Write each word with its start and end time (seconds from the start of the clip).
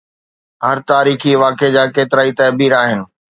هر 0.65 0.77
تاريخي 0.91 1.33
واقعي 1.43 1.69
جا 1.75 1.83
ڪيترائي 1.99 2.31
تعبير 2.41 2.71
آهن. 2.83 2.99